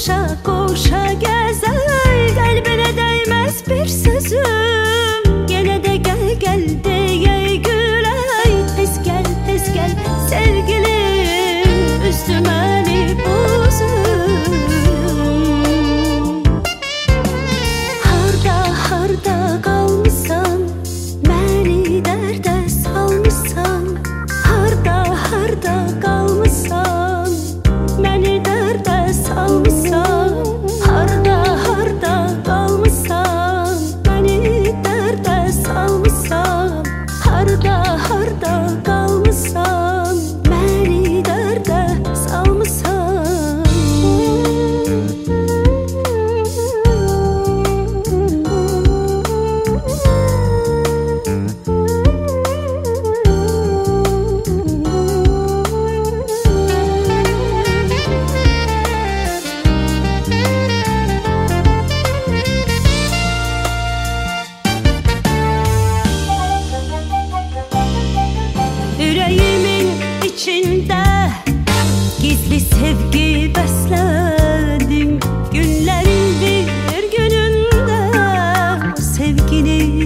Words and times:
Qovşa, 0.00 0.32
qovşa 0.40 1.00
gəzəl 1.20 1.90
Qəlbinə 2.32 2.86
dəyməz 2.96 3.58
bir 3.66 3.84
sözüm. 3.92 5.28
Yenə 5.52 5.76
də 5.84 5.98
gəl, 6.06 6.24
gəl 6.40 6.64
deyək 6.86 7.49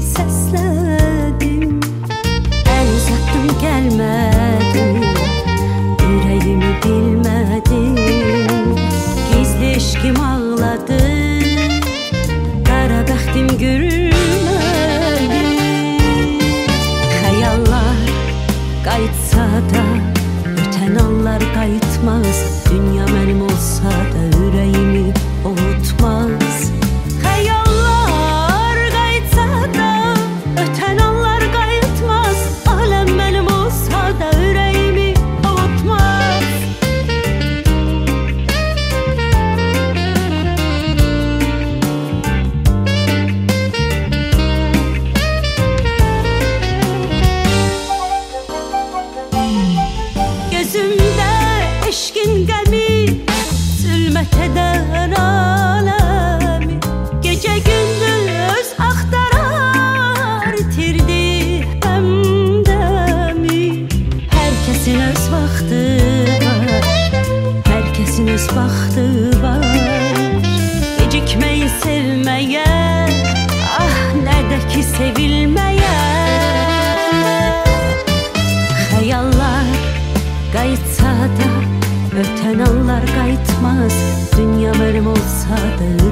səslədim 0.04 1.78
Əl 2.74 2.88
uzatdım 2.96 3.46
gəlmədim 3.62 4.98
Ürəyimi 6.08 6.72
bilmədim 6.84 8.74
Gizli 9.30 9.70
eşkim 9.78 10.18
ağladı 10.24 11.00
Qara 12.68 13.00
bəxtim 13.08 13.48
gülmədi 13.62 15.42
Xəyallar 17.14 18.04
qayıtsa 18.84 19.48
da 19.72 19.86
Ötən 20.52 21.00
anlar 21.06 21.48
qayıtmaz 21.56 22.63
sevilmeyen 74.98 75.84
Hayallar 78.94 79.66
kayıtsa 80.52 81.04
da 81.04 81.74
Öten 82.18 82.58
anlar 82.58 83.02
kayıtmaz. 83.06 83.92
Dünyalarım 84.36 85.06
olsa 85.06 85.56
da 85.78 86.04